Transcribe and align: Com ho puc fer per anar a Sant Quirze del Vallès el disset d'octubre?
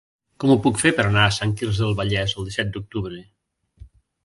Com 0.43 0.53
ho 0.53 0.61
puc 0.67 0.79
fer 0.83 0.91
per 0.99 1.05
anar 1.09 1.25
a 1.25 1.35
Sant 1.35 1.53
Quirze 1.59 1.83
del 1.85 1.95
Vallès 2.01 2.35
el 2.41 2.51
disset 2.51 2.73
d'octubre? 2.79 3.23